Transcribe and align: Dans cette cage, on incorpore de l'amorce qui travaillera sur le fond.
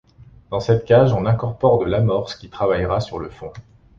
Dans 0.49 0.59
cette 0.59 0.83
cage, 0.85 1.13
on 1.13 1.27
incorpore 1.27 1.77
de 1.77 1.85
l'amorce 1.85 2.33
qui 2.33 2.49
travaillera 2.49 3.01
sur 3.01 3.19
le 3.19 3.29
fond. 3.29 3.53